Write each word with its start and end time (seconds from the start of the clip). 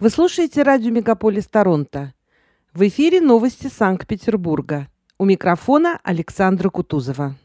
Вы 0.00 0.08
слушаете 0.08 0.62
радио 0.62 0.90
«Мегаполис 0.90 1.46
Торонто». 1.46 2.14
В 2.72 2.88
эфире 2.88 3.20
новости 3.20 3.66
Санкт-Петербурга. 3.66 4.86
У 5.18 5.26
микрофона 5.26 6.00
Александра 6.02 6.70
Кутузова. 6.70 7.36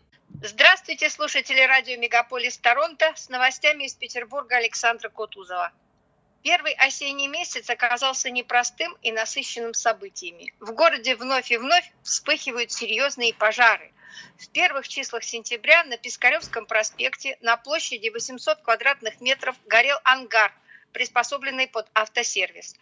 Здравствуйте, 0.42 1.10
слушатели 1.10 1.60
радио 1.60 2.00
«Мегаполис 2.00 2.58
Торонто». 2.58 3.12
С 3.18 3.28
новостями 3.28 3.84
из 3.84 3.96
Петербурга 3.96 4.56
Александра 4.56 5.10
Кутузова. 5.10 5.74
Первый 6.44 6.72
осенний 6.76 7.28
месяц 7.28 7.70
оказался 7.70 8.32
непростым 8.32 8.96
и 9.02 9.12
насыщенным 9.12 9.74
событиями. 9.74 10.54
В 10.62 10.72
городе 10.72 11.18
вновь 11.18 11.52
и 11.52 11.58
вновь 11.58 11.92
вспыхивают 12.04 12.72
серьезные 12.72 13.34
пожары. 13.34 13.92
В 14.38 14.48
первых 14.48 14.88
числах 14.88 15.26
сентября 15.26 15.84
на 15.84 15.98
Пискаревском 15.98 16.68
проспекте 16.68 17.38
на 17.42 17.58
площади 17.58 18.08
800 18.08 18.62
квадратных 18.62 19.20
метров 19.20 19.58
горел 19.66 19.98
ангар– 20.06 20.54
приспособленный 20.96 21.68
под 21.68 21.90
автосервис. 21.94 22.74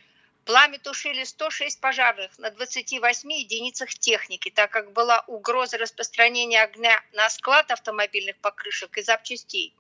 Пламя 0.46 0.78
тушили 0.78 1.24
106 1.24 1.82
пожарных 1.82 2.38
на 2.38 2.52
28 2.52 3.32
единицах 3.34 3.90
техники, 3.90 4.52
так 4.52 4.70
как 4.70 4.92
была 4.92 5.24
угроза 5.26 5.80
распространения 5.80 6.62
огня 6.62 7.02
на 7.14 7.28
склад 7.32 7.72
автомобильных 7.72 8.38
покрышек 8.38 9.00
и 9.00 9.02
запчастей. 9.02 9.76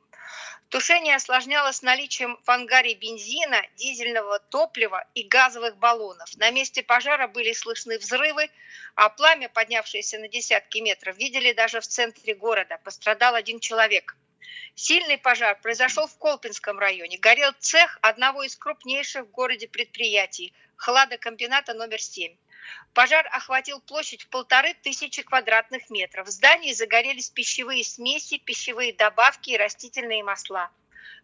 Тушение 0.70 1.18
осложнялось 1.18 1.84
наличием 1.84 2.40
в 2.44 2.50
ангаре 2.50 2.96
бензина, 2.96 3.62
дизельного 3.76 4.40
топлива 4.40 5.06
и 5.14 5.22
газовых 5.22 5.78
баллонов. 5.78 6.36
На 6.38 6.50
месте 6.50 6.81
пожара 6.81 7.28
были 7.28 7.54
слышны 7.54 8.00
взрывы, 8.00 8.50
а 8.95 9.09
пламя, 9.09 9.48
поднявшееся 9.48 10.18
на 10.18 10.28
десятки 10.28 10.80
метров, 10.80 11.18
видели 11.18 11.54
даже 11.54 11.81
в 11.81 11.88
центре 11.88 12.34
города. 12.34 12.80
Пострадал 12.84 13.36
один 13.36 13.59
человек. 13.59 14.16
Сильный 14.76 15.18
пожар 15.18 15.60
произошел 15.62 16.08
в 16.08 16.18
Колпинском 16.18 16.80
районе. 16.80 17.18
Горел 17.18 17.52
цех 17.60 18.00
одного 18.02 18.44
из 18.44 18.56
крупнейших 18.56 19.26
в 19.26 19.32
городе 19.32 19.68
предприятий– 19.68 20.54
хладокомбината 20.76 21.74
номер 21.74 22.02
7. 22.02 22.36
Пожар 22.94 23.28
охватил 23.32 23.80
площадь 23.82 24.23
в 24.23 24.30
полторы 24.30 24.73
тысячи 24.73 25.22
квадратных 25.22 25.90
метров. 25.90 26.28
В 26.28 26.32
здании 26.32 26.73
загорелись 26.73 27.30
пищевые 27.30 27.84
смеси, 27.84 28.38
пищевые 28.38 28.94
добавки 28.94 29.52
и 29.52 29.58
растительные 29.58 30.23
масла. 30.23 30.72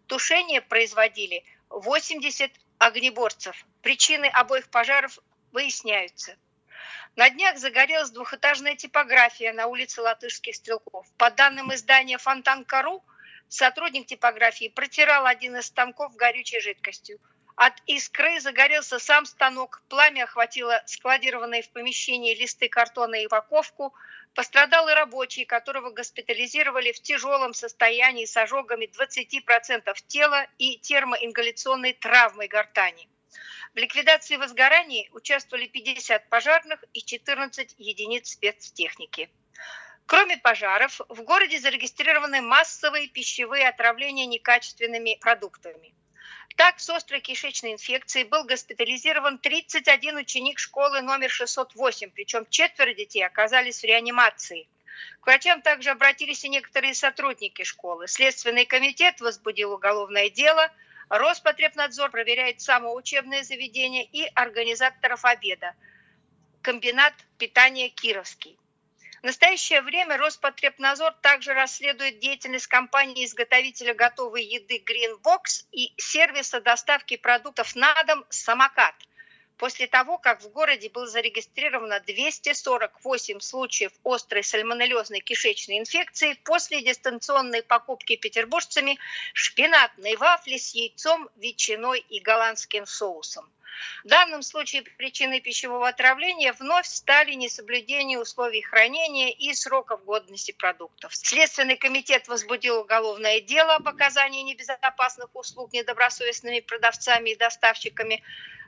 Тушение 0.08 0.61
производили 0.61 1.43
80 1.69 2.52
огнеборцев. 2.77 3.65
Причины 3.81 4.25
обоих 4.25 4.69
пожаров 4.69 5.19
выясняются. 5.52 6.36
На 7.15 7.30
днях 7.30 7.58
загорелась 7.58 8.11
двухэтажная 8.11 8.75
типография 8.75 9.52
на 9.53 9.67
улице 9.67 10.02
Латышских 10.02 10.55
стрелков. 10.55 11.05
По 11.17 11.31
данным 11.31 11.73
издания 11.73 12.17
«Фонтан.ру», 12.17 13.03
сотрудник 13.50 14.08
типографии 14.08 14.69
протирал 14.69 15.25
один 15.25 15.58
из 15.58 15.66
станков 15.66 16.16
горючей 16.16 16.61
жидкостью. 16.61 17.19
От 17.55 17.73
искры 17.88 18.39
загорелся 18.39 19.00
сам 19.00 19.25
станок, 19.25 19.81
пламя 19.89 20.23
охватило 20.23 20.81
складированные 20.86 21.61
в 21.61 21.70
помещении 21.72 22.33
листы 22.33 22.70
картона 22.70 23.16
и 23.16 23.25
упаковку. 23.25 23.94
Пострадал 24.33 24.88
и 24.88 24.94
рабочий, 24.94 25.44
которого 25.44 25.89
госпитализировали 25.89 26.94
в 26.94 27.02
тяжелом 27.02 27.53
состоянии 27.53 28.23
с 28.23 28.38
ожогами 28.38 28.86
20% 28.86 29.94
тела 30.08 30.47
и 30.58 30.77
термоингаляционной 30.77 31.94
травмой 31.94 32.47
гортани. 32.47 33.09
В 33.73 33.77
ликвидации 33.77 34.38
возгораний 34.38 35.09
участвовали 35.11 35.67
50 35.67 36.30
пожарных 36.30 36.83
и 36.94 37.02
14 37.02 37.75
единиц 37.77 38.30
спецтехники. 38.30 39.30
Кроме 40.09 40.38
пожаров, 40.38 41.02
в 41.07 41.21
городе 41.21 41.59
зарегистрированы 41.59 42.41
массовые 42.41 43.07
пищевые 43.07 43.69
отравления 43.69 44.25
некачественными 44.25 45.19
продуктами. 45.21 45.93
Так, 46.55 46.79
с 46.79 46.89
острой 46.89 47.21
кишечной 47.21 47.73
инфекцией 47.73 48.25
был 48.25 48.43
госпитализирован 48.43 49.37
31 49.37 50.17
ученик 50.17 50.57
школы 50.57 51.02
номер 51.02 51.30
608, 51.30 52.09
причем 52.09 52.47
четверо 52.49 52.91
детей 52.95 53.23
оказались 53.23 53.81
в 53.81 53.83
реанимации. 53.83 54.67
К 55.21 55.27
врачам 55.27 55.61
также 55.61 55.91
обратились 55.91 56.43
и 56.43 56.49
некоторые 56.49 56.95
сотрудники 56.95 57.61
школы. 57.61 58.08
Следственный 58.08 58.65
комитет 58.65 59.21
возбудил 59.21 59.73
уголовное 59.73 60.31
дело– 60.31 60.71
Роспотребнадзор 61.09 62.11
проверяет 62.11 62.61
само 62.61 62.93
учебное 62.93 63.41
заведение 63.41 64.05
и 64.05 64.26
организаторов 64.36 65.26
обеда. 65.26 65.73
Комбинат 66.61 67.15
питания 67.39 67.89
«Кировский». 67.89 68.59
В 69.21 69.23
настоящее 69.25 69.81
время 69.81 70.17
Роспотребнадзор 70.17 71.11
также 71.21 71.53
расследует 71.53 72.19
деятельность 72.19 72.67
компании-изготовителя 72.67 73.93
готовой 73.93 74.45
еды 74.45 74.81
Greenbox 74.85 75.65
и 75.73 75.93
сервиса 75.97 76.61
доставки 76.61 77.17
продуктов 77.17 77.75
на 77.75 78.02
дом 78.03 78.25
«Самокат» 78.29 78.95
после 79.58 79.87
того, 79.87 80.17
как 80.17 80.41
в 80.41 80.49
городе 80.52 80.89
было 80.89 81.05
зарегистрировано 81.05 81.99
248 81.99 83.41
случаев 83.41 83.91
острой 84.05 84.41
сальмонеллезной 84.41 85.19
кишечной 85.19 85.79
инфекции 85.79 86.39
после 86.45 86.81
дистанционной 86.81 87.61
покупки 87.61 88.15
петербуржцами 88.15 88.97
шпинатной 89.33 90.15
вафли 90.15 90.55
с 90.55 90.73
яйцом, 90.73 91.29
ветчиной 91.35 91.99
и 91.99 92.21
голландским 92.21 92.85
соусом. 92.85 93.52
В 94.03 94.07
данном 94.07 94.41
случае 94.41 94.83
причиной 94.83 95.41
пищевого 95.41 95.87
отравления 95.87 96.53
вновь 96.53 96.87
стали 96.87 97.33
несоблюдение 97.33 98.19
условий 98.19 98.61
хранения 98.61 99.30
и 99.30 99.53
сроков 99.53 100.03
годности 100.05 100.52
продуктов. 100.52 101.15
Следственный 101.15 101.77
комитет 101.77 102.27
возбудил 102.27 102.79
уголовное 102.79 103.41
дело 103.41 103.75
об 103.75 103.87
оказании 103.87 104.41
небезопасных 104.43 105.29
услуг 105.33 105.73
недобросовестными 105.73 106.61
продавцами 106.61 107.31
и 107.31 107.35
доставщиками. 107.35 108.23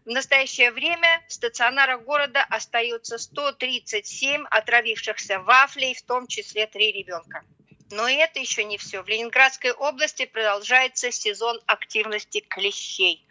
В 0.06 0.09
настоящее 0.09 0.72
время 0.72 1.23
в 1.28 1.34
стационарах 1.34 2.01
города 2.03 2.44
остается 2.50 3.17
137 3.17 4.45
отравившихся 4.50 5.40
вафлей, 5.40 5.94
в 5.94 6.01
том 6.01 6.28
числе 6.28 6.66
три 6.67 6.91
ребенка. 6.91 7.44
Но 7.91 8.07
это 8.09 8.40
еще 8.40 8.63
не 8.63 8.78
все. 8.78 9.03
В 9.03 9.07
Ленинградской 9.07 9.72
области 9.72 10.25
продолжается 10.25 11.11
сезон 11.11 11.59
активности 11.67 12.40
клещей. 12.40 13.25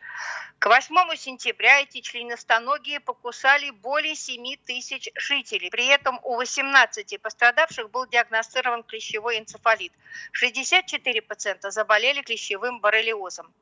К 0.59 0.67
8 0.67 1.17
сентября 1.17 1.81
эти 1.81 2.03
членистоногие 2.03 3.01
покусали 3.01 3.71
более 3.71 4.15
7 4.15 4.57
тысяч 4.67 5.09
жителей. 5.15 5.71
При 5.71 5.87
этом 5.87 6.21
у 6.23 6.37
18 6.37 7.21
пострадавших 7.23 7.91
был 7.91 8.07
диагностирован 8.07 8.83
клещевой 8.83 9.39
энцефалит. 9.39 9.93
64% 10.39 11.71
заболели 11.71 12.21
клещевым 12.21 12.81
боррелиозом. 12.81 13.53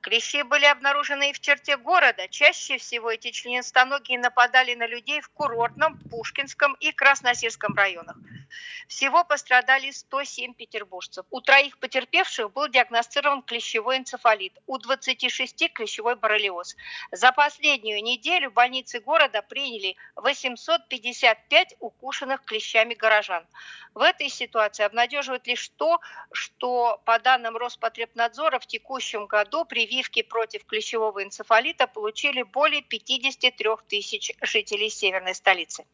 Клещи 0.00 0.42
были 0.42 0.64
обнаружены 0.64 1.30
и 1.30 1.32
в 1.32 1.40
черте 1.40 1.76
города. 1.76 2.26
Чаще 2.28 2.78
всего 2.78 3.10
эти 3.10 3.30
членистоногие 3.30 4.18
нападали 4.18 4.74
на 4.74 4.86
людей 4.86 5.20
в 5.20 5.28
Курортном, 5.28 5.98
Пушкинском 6.10 6.74
и 6.80 6.92
Красносельском 6.92 7.74
районах. 7.74 8.16
Всего 8.86 9.24
пострадали 9.24 9.90
107 9.90 10.54
петербуржцев. 10.54 11.26
У 11.30 11.42
троих 11.42 11.78
потерпевших 11.78 12.50
был 12.52 12.68
диагностирован 12.68 13.42
клещевой 13.42 13.98
энцефалит, 13.98 14.58
у 14.66 14.78
26 14.78 15.72
клещевой 15.74 15.97
боррелиоз. 16.02 16.76
За 17.12 17.32
последнюю 17.32 18.02
неделю 18.02 18.50
больницы 18.50 19.00
города 19.00 19.42
приняли 19.42 19.96
855 20.16 21.76
укушенных 21.80 22.44
клещами 22.44 22.94
горожан. 22.94 23.46
В 23.94 24.00
этой 24.00 24.28
ситуации 24.28 24.84
обнадеживает 24.84 25.46
лишь 25.46 25.68
то, 25.70 26.00
что 26.32 27.00
по 27.04 27.18
данным 27.18 27.56
Роспотребнадзора 27.56 28.58
в 28.58 28.66
текущем 28.66 29.26
году 29.26 29.64
прививки 29.64 30.22
против 30.22 30.64
клещевого 30.64 31.22
энцефалита 31.22 31.86
получили 31.86 32.42
более 32.42 32.82
53 32.82 33.68
тысяч 33.88 34.32
жителей 34.42 34.90
северной 34.90 35.34
столицы. 35.34 35.84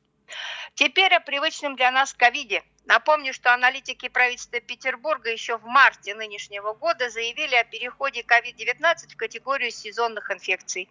Теперь 0.75 1.15
о 1.15 1.21
привычном 1.21 1.76
для 1.76 1.91
нас 1.91 2.15
ковиде– 2.15 2.62
Напомню, 2.87 3.33
что 3.33 3.55
аналитики 3.55 4.09
правительства 4.09 4.61
Петербурга 4.61 5.31
еще 5.31 5.56
в 5.56 5.65
марте 5.65 6.15
нынешнего 6.15 6.75
года 6.75 7.09
заявили 7.09 7.55
о 7.55 7.65
переходе 7.65 8.21
COVID-19 8.21 9.11
в 9.11 9.17
категорию 9.17 9.71
сезонных 9.71 10.31
инфекций. 10.31 10.91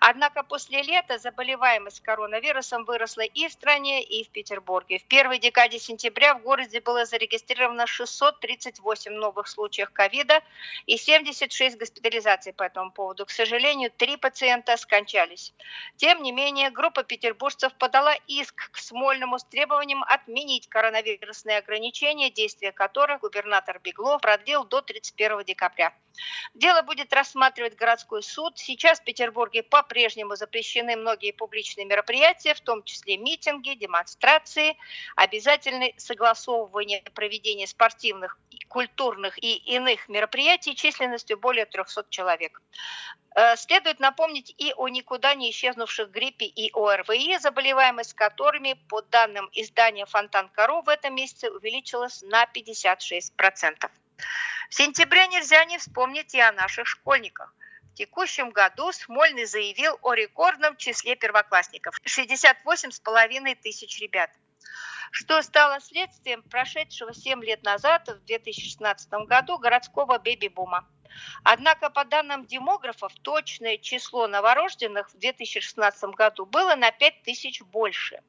Однако 0.00 0.42
после 0.42 0.82
лета 0.82 1.18
заболеваемость 1.18 2.00
коронавирусом 2.00 2.86
выросла 2.86 3.22
и 3.22 3.46
в 3.48 3.52
стране, 3.52 4.02
и 4.02 4.24
в 4.24 4.30
Петербурге. 4.30 4.98
В 5.00 5.04
первой 5.04 5.38
декаде 5.38 5.78
сентября 5.78 6.34
в 6.34 6.40
городе 6.40 6.80
было 6.80 7.04
зарегистрировано 7.04 7.86
638 7.86 9.12
новых 9.12 9.46
случаев 9.46 9.90
ковида 9.90 10.40
и 10.86 10.96
76 10.96 11.76
госпитализаций 11.76 12.54
по 12.54 12.62
этому 12.62 12.90
поводу. 12.90 13.26
К 13.26 13.30
сожалению, 13.30 13.90
три 13.90 14.16
пациента 14.16 14.78
скончались. 14.78 15.52
Тем 15.96 16.22
не 16.22 16.32
менее, 16.32 16.70
группа 16.70 17.02
петербуржцев 17.02 17.74
подала 17.74 18.14
иск 18.28 18.70
к 18.70 18.78
Смольному 18.78 19.38
с 19.38 19.44
требованием 19.44 20.02
отменить 20.04 20.70
коронавирус 20.70 21.33
возрастные 21.34 21.58
ограничения, 21.58 22.30
действия 22.30 22.70
которых 22.70 23.20
губернатор 23.20 23.80
Беглов 23.82 24.20
продлил 24.20 24.64
до 24.64 24.80
31 24.80 25.44
декабря. 25.44 25.92
Дело 26.54 26.82
будет 26.82 27.12
рассматривать 27.12 27.74
городской 27.74 28.22
суд. 28.22 28.56
Сейчас 28.56 29.00
в 29.00 29.04
Петербурге 29.04 29.64
по-прежнему 29.64 30.36
запрещены 30.36 30.96
многие 30.96 31.32
публичные 31.32 31.86
мероприятия, 31.86 32.54
в 32.54 32.60
том 32.60 32.84
числе 32.84 33.16
митинги, 33.16 33.74
демонстрации, 33.74 34.76
обязательное 35.16 35.92
согласовывание 35.96 37.02
проведения 37.14 37.66
спортивных, 37.66 38.38
культурных 38.68 39.42
и 39.42 39.56
иных 39.56 40.08
мероприятий 40.08 40.76
численностью 40.76 41.36
более 41.36 41.66
300 41.66 42.06
человек. 42.10 42.62
Э, 43.36 43.56
следует 43.56 43.98
напомнить 43.98 44.54
и 44.58 44.72
о 44.76 44.88
никуда 44.88 45.34
не 45.34 45.50
исчезнувших 45.50 46.10
гриппе 46.10 46.46
и 46.46 46.70
ОРВИ, 46.72 47.38
заболеваемость 47.38 48.14
которыми, 48.14 48.74
по 48.88 49.02
данным 49.02 49.50
издания 49.52 50.06
«Фонтан-Кару», 50.06 50.82
в 50.82 50.88
этом 50.88 51.16
месяце 51.16 51.50
увеличилась 51.50 52.22
на 52.22 52.44
56%. 52.44 53.90
В 54.70 54.74
сентябре 54.74 55.26
нельзя 55.26 55.64
не 55.64 55.78
вспомнить 55.78 56.32
и 56.34 56.40
о 56.40 56.52
наших 56.52 56.86
школьниках. 56.86 57.52
В 57.92 57.96
текущем 57.96 58.50
году 58.50 58.92
Смольный 58.92 59.46
заявил 59.46 59.98
о 60.02 60.14
рекордном 60.14 60.76
числе 60.76 61.16
первоклассников– 61.16 62.00
68,5 62.04 63.54
тысяч 63.56 64.00
ребят 64.00 64.30
что 65.10 65.40
стало 65.42 65.80
следствием 65.80 66.42
прошедшего 66.42 67.14
7 67.14 67.44
лет 67.44 67.62
назад, 67.62 68.08
в 68.08 68.24
2016 68.24 69.08
году, 69.28 69.58
городского 69.58 70.18
бэби-бума. 70.18 70.88
Однако, 71.42 71.90
по 71.90 72.04
данным 72.04 72.46
демографов, 72.46 73.12
точное 73.22 73.78
число 73.78 74.26
новорожденных 74.26 75.10
в 75.10 75.18
2016 75.18 76.04
году 76.10 76.46
было 76.46 76.74
на 76.74 76.90
5 76.90 77.22
тысяч 77.22 77.62
больше. 77.62 78.20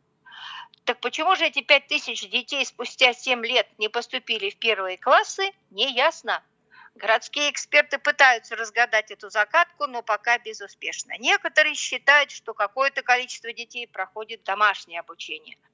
Так 0.83 0.99
почему 0.99 1.35
же 1.35 1.45
эти 1.45 1.61
5 1.61 1.87
тысяч 1.87 2.29
детей 2.29 2.65
спустя 2.65 3.13
7 3.13 3.43
лет 3.45 3.67
не 3.77 3.89
поступили 3.89 4.49
в 4.49 4.57
первые 4.57 4.97
классы, 4.97 5.51
не 5.71 5.91
ясно. 5.93 6.43
Городские 6.93 7.51
эксперты 7.51 7.97
пытаются 7.97 8.55
разгадать 8.55 9.11
эту 9.11 9.29
загадку, 9.29 9.87
но 9.87 10.01
пока 10.01 10.37
безуспешно. 10.37 11.13
Некоторые 11.19 11.75
считают, 11.75 12.31
что 12.31 12.53
какое-то 12.53 13.01
количество 13.01 13.51
детей 13.51 13.87
проходит 13.87 14.43
домашнее 14.43 14.99
обучение– 15.01 15.57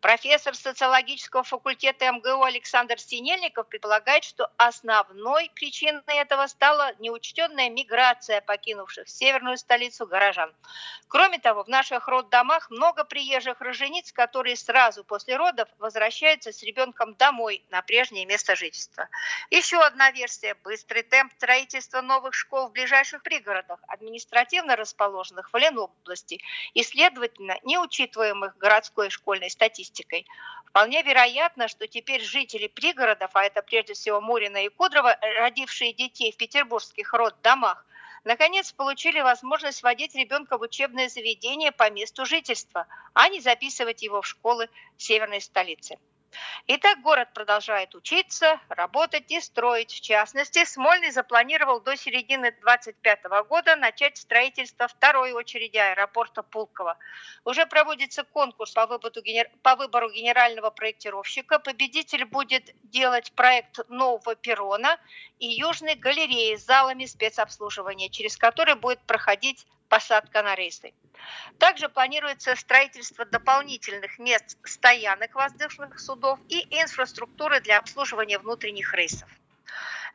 Профессор 0.00 0.54
социологического 0.54 1.42
факультета 1.42 2.12
МГУ 2.12 2.44
Александр 2.44 3.00
Синельников 3.00 3.66
предполагает, 3.66 4.24
что 4.24 4.50
основной 4.58 5.50
причиной 5.54 6.02
этого 6.06 6.46
стала 6.46 6.92
неучтенная 6.98 7.70
миграция 7.70 8.42
покинувших 8.42 9.08
северную 9.08 9.56
столицу 9.56 10.06
горожан. 10.06 10.52
Кроме 11.08 11.38
того, 11.38 11.64
в 11.64 11.68
наших 11.68 12.08
роддомах 12.08 12.70
много 12.70 13.04
приезжих 13.04 13.60
рожениц, 13.60 14.12
которые 14.12 14.56
сразу 14.56 15.02
после 15.02 15.36
родов 15.36 15.68
возвращаются 15.78 16.52
с 16.52 16.62
ребенком 16.62 17.14
домой 17.14 17.64
на 17.70 17.80
прежнее 17.80 18.26
место 18.26 18.54
жительства. 18.54 19.08
Еще 19.50 19.78
одна 19.78 20.10
версия– 20.10 20.54
быстрый 20.64 21.04
темп 21.04 21.32
строительства 21.32 22.02
новых 22.02 22.34
школ 22.34 22.68
в 22.68 22.72
ближайших 22.72 23.22
пригородах, 23.22 23.80
административно 23.88 24.76
расположенных 24.76 25.52
в 25.52 25.56
Ленобласти 25.56 26.42
и, 26.74 26.82
следовательно, 26.82 27.58
неучитываемых 27.62 28.58
городской 28.58 29.10
школьной 29.10 29.50
статистикой. 29.50 29.85
Вполне 30.66 31.02
вероятно, 31.02 31.68
что 31.68 31.86
теперь 31.86 32.20
жители 32.20 32.66
пригородов, 32.66 33.30
а 33.34 33.44
это 33.44 33.62
прежде 33.62 33.94
всего 33.94 34.20
Мурина 34.20 34.64
и 34.64 34.68
Кудрово, 34.68 35.18
родившие 35.40 35.92
детей 35.92 36.32
в 36.32 36.36
петербургских 36.36 37.12
роддомах, 37.14 37.86
наконец 38.24 38.72
получили 38.72 39.20
возможность 39.20 39.82
водить 39.82 40.14
ребенка 40.14 40.58
в 40.58 40.62
учебное 40.62 41.08
заведение 41.08 41.72
по 41.72 41.88
месту 41.90 42.26
жительства, 42.26 42.86
а 43.14 43.28
не 43.28 43.40
записывать 43.40 44.02
его 44.02 44.20
в 44.20 44.26
школы 44.26 44.68
северной 44.98 45.40
столицы. 45.40 45.98
Итак, 46.68 47.00
город 47.02 47.28
продолжает 47.32 47.94
учиться, 47.94 48.60
работать 48.68 49.30
и 49.30 49.40
строить. 49.40 49.92
В 49.92 50.00
частности, 50.00 50.64
Смольный 50.64 51.10
запланировал 51.10 51.80
до 51.80 51.96
середины 51.96 52.50
2025 52.50 53.24
года 53.48 53.76
начать 53.76 54.16
строительство 54.16 54.88
второй 54.88 55.32
очереди 55.32 55.76
аэропорта 55.76 56.42
Пулково. 56.42 56.98
Уже 57.44 57.66
проводится 57.66 58.24
конкурс 58.24 58.72
по 58.72 58.86
выбору, 58.86 59.12
по 59.62 59.76
выбору 59.76 60.10
генерального 60.10 60.70
проектировщика. 60.70 61.58
Победитель 61.58 62.24
будет 62.24 62.74
делать 62.82 63.32
проект 63.32 63.88
нового 63.88 64.34
перрона 64.34 64.98
и 65.38 65.46
южной 65.46 65.94
галереи 65.94 66.56
с 66.56 66.64
залами 66.64 67.04
спецобслуживания, 67.06 68.08
через 68.08 68.36
который 68.36 68.74
будет 68.74 69.00
проходить 69.00 69.66
посадка 69.88 70.42
на 70.42 70.54
рейсы. 70.54 70.92
Также 71.58 71.88
планируется 71.88 72.54
строительство 72.56 73.24
дополнительных 73.24 74.18
мест 74.18 74.58
стоянок 74.64 75.34
воздушных 75.34 75.98
судов 75.98 76.38
и 76.48 76.60
инфраструктуры 76.70 77.60
для 77.60 77.78
обслуживания 77.78 78.38
внутренних 78.38 78.92
рейсов. 78.94 79.28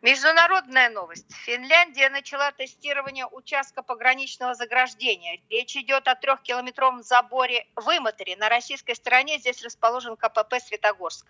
Международная 0.02 0.90
новость. 0.90 1.32
Финляндия 1.46 2.10
начала 2.10 2.52
тестирование 2.52 3.28
участка 3.28 3.84
пограничного 3.84 4.56
заграждения. 4.56 5.40
Речь 5.52 5.76
идет 5.78 6.08
о 6.08 6.16
трехкилометровом 6.16 7.04
заборе 7.04 7.68
в. 7.76 7.92
На 8.38 8.50
российской 8.50 8.96
стороне 8.96 9.38
здесь 9.38 9.64
расположен 9.64 10.18
КПП 10.18 10.56
«Светогорск». 10.60 11.28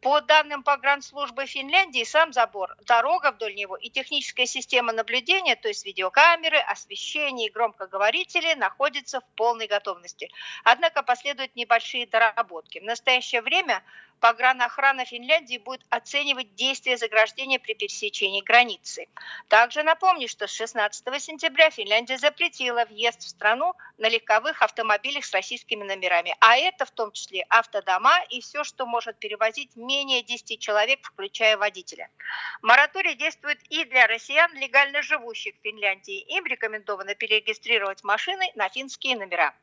По 0.00 0.20
данным 0.22 0.64
погранслужбы 0.64 1.46
Финляндии, 1.46 2.02
сам 2.02 2.32
забор, 2.32 2.74
дорога 2.86 3.30
вдоль 3.30 3.54
него 3.54 3.76
и 3.76 3.90
техническая 3.90 4.46
система 4.46 4.92
наблюдения, 4.92 5.54
то 5.54 5.68
есть 5.68 5.84
видеокамеры, 5.84 6.58
освещение 6.58 7.48
и 7.48 7.52
громкоговорители, 7.52 8.54
находятся 8.54 9.20
в 9.20 9.26
полной 9.36 9.68
готовности. 9.68 10.30
Однако 10.64 11.04
последуют 11.04 11.54
небольшие 11.54 12.06
доработки. 12.06 12.80
В 12.80 12.84
настоящее 12.84 13.42
время 13.42 13.84
погранохрана 14.20 15.04
Финляндии 15.04 15.58
будет 15.58 15.84
оценивать 15.88 16.54
действия 16.54 16.96
заграждения 16.96 17.58
при 17.58 17.74
пересечении 17.74 18.42
границы. 18.42 19.08
Также 19.48 19.82
напомню, 19.82 20.28
что 20.28 20.46
с 20.46 20.52
16 20.52 21.22
сентября 21.22 21.70
Финляндия 21.70 22.18
запретила 22.18 22.84
въезд 22.84 23.22
в 23.22 23.28
страну 23.28 23.74
на 23.98 24.08
легковых 24.08 24.62
автомобилях 24.62 25.24
с 25.24 25.32
российскими 25.32 25.84
номерами, 25.84 26.36
а 26.40 26.56
это 26.56 26.84
в 26.84 26.90
том 26.90 27.12
числе 27.12 27.44
автодома 27.48 28.22
и 28.28 28.40
все, 28.40 28.62
что 28.64 28.86
может 28.86 29.18
перевозить 29.18 29.74
менее 29.76 30.22
10 30.22 30.60
человек, 30.60 31.00
включая 31.02 31.56
водителя. 31.56 32.10
Мораторий 32.62 33.14
действует 33.14 33.58
и 33.70 33.84
для 33.84 34.06
россиян, 34.06 34.52
легально 34.54 35.02
живущих 35.02 35.54
в 35.56 35.62
Финляндии. 35.62 36.20
Им 36.36 36.44
рекомендовано 36.46 37.14
перерегистрировать 37.14 38.04
машины 38.04 38.52
на 38.54 38.68
финские 38.68 39.16
номера. 39.16 39.54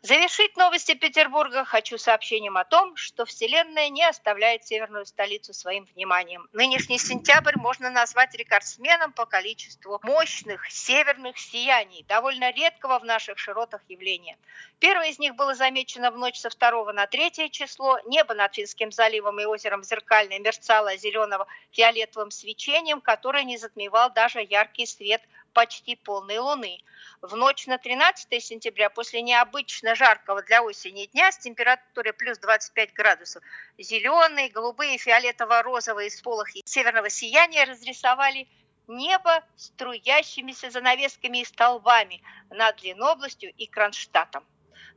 Завершить 0.00 0.56
новости 0.56 0.94
Петербурга 0.94 1.64
хочу 1.64 1.98
сообщением 1.98 2.56
о 2.56 2.64
том, 2.64 2.94
что 2.94 3.24
Вселенная 3.24 3.88
не 3.88 4.04
оставляет 4.04 4.64
северную 4.64 5.04
столицу 5.04 5.52
своим 5.52 5.86
вниманием. 5.86 6.48
Нынешний 6.52 6.98
сентябрь 6.98 7.56
можно 7.56 7.90
назвать 7.90 8.32
рекордсменом 8.36 9.12
по 9.12 9.26
количеству 9.26 9.98
мощных 10.04 10.70
северных 10.70 11.36
сияний, 11.36 12.04
довольно 12.08 12.52
редкого 12.52 13.00
в 13.00 13.04
наших 13.04 13.38
широтах 13.38 13.82
явления. 13.88 14.38
Первое 14.78 15.08
из 15.08 15.18
них 15.18 15.34
было 15.34 15.56
замечено 15.56 16.12
в 16.12 16.16
ночь 16.16 16.38
со 16.38 16.48
2 16.48 16.92
на 16.92 17.08
3 17.08 17.50
число. 17.50 17.98
Небо 18.06 18.34
над 18.34 18.54
Финским 18.54 18.92
заливом 18.92 19.40
и 19.40 19.46
озером 19.46 19.82
Зеркальное 19.82 20.38
мерцало 20.38 20.96
зеленого 20.96 21.48
фиолетовым 21.72 22.30
свечением, 22.30 23.00
которое 23.00 23.42
не 23.42 23.58
затмевал 23.58 24.12
даже 24.12 24.46
яркий 24.48 24.86
свет 24.86 25.22
почти 25.52 25.96
полной 25.96 26.38
луны. 26.38 26.78
В 27.20 27.34
ночь 27.36 27.66
на 27.66 27.78
13 27.78 28.42
сентября 28.42 28.90
после 28.90 29.22
необычно 29.22 29.94
жаркого 29.94 30.42
для 30.42 30.62
осени 30.62 31.06
дня 31.06 31.32
с 31.32 31.38
температурой 31.38 32.12
плюс 32.12 32.38
25 32.38 32.92
градусов 32.92 33.42
зеленые, 33.78 34.50
голубые, 34.50 34.98
фиолетово-розовые 34.98 36.10
сполохи 36.10 36.62
северного 36.64 37.10
сияния 37.10 37.64
разрисовали 37.64 38.48
небо 38.86 39.44
струящимися 39.56 40.70
занавесками 40.70 41.38
и 41.38 41.44
столбами 41.44 42.22
над 42.50 42.82
Ленобластью 42.82 43.52
и 43.56 43.66
Кронштадтом. 43.66 44.44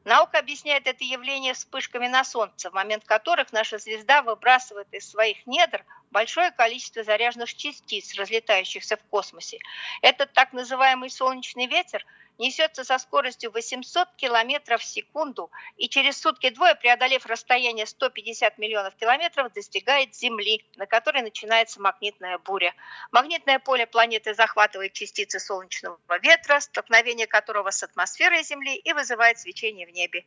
Наука 0.03 0.39
объясняет 0.39 0.87
это 0.87 1.03
явление 1.03 1.53
вспышками 1.53 2.07
на 2.07 2.23
Солнце, 2.23 2.69
в 2.69 2.73
момент 2.73 3.05
которых 3.05 3.53
наша 3.53 3.77
звезда 3.77 4.23
выбрасывает 4.23 4.87
из 4.91 5.09
своих 5.09 5.45
недр 5.45 5.85
большое 6.09 6.51
количество 6.51 7.03
заряженных 7.03 7.53
частиц, 7.53 8.15
разлетающихся 8.15 8.97
в 8.97 9.03
космосе. 9.03 9.59
Этот 10.01 10.33
так 10.33 10.53
называемый 10.53 11.09
солнечный 11.09 11.67
ветер– 11.67 12.05
несется 12.37 12.83
со 12.83 12.97
скоростью 12.97 13.51
800 13.51 14.09
км 14.15 14.77
в 14.77 14.83
секунду 14.83 15.51
и 15.77 15.89
через 15.89 16.19
сутки-двое, 16.19 16.75
преодолев 16.75 17.25
расстояние 17.25 17.85
150 17.85 18.57
миллионов 18.57 18.95
километров, 18.95 19.53
достигает 19.53 20.15
Земли, 20.15 20.65
на 20.75 20.85
которой 20.85 21.21
начинается 21.21 21.81
магнитная 21.81 22.37
буря. 22.37 22.73
Магнитное 23.11 23.59
поле 23.59 23.85
планеты 23.87 24.33
захватывает 24.33 24.93
частицы 24.93 25.39
солнечного 25.39 25.99
ветра, 26.21 26.59
столкновение 26.59 27.27
которого 27.27 27.71
с 27.71 27.83
атмосферой 27.83 28.43
Земли 28.43 28.75
и 28.75 28.93
вызывает 28.93 29.39
свечение 29.39 29.87
в 29.87 29.91
небе. 29.91 30.25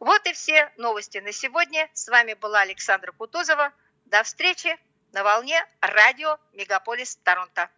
Вот 0.00 0.26
и 0.26 0.32
все 0.32 0.72
новости 0.76 1.18
на 1.18 1.32
сегодня. 1.32 1.88
С 1.92 2.08
вами 2.08 2.34
была 2.34 2.60
Александра 2.60 3.12
Кутузова. 3.12 3.72
До 4.06 4.22
встречи 4.22 4.76
на 5.12 5.22
волне 5.22 5.64
радио 5.80 6.38
Мегаполис 6.52 7.16
Торонто. 7.16 7.70